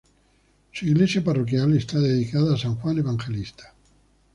[0.71, 3.71] Su iglesia parroquial esta dedicada a San Juan Evangelista.